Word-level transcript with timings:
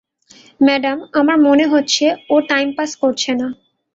Madam, 0.61 0.97
আমার 1.13 1.37
মনে 1.47 1.65
হচ্ছে 1.73 2.05
ও 2.29 2.35
টাইম 2.49 2.67
পাস 2.77 2.91
করছে 3.01 3.31
না। 3.33 3.47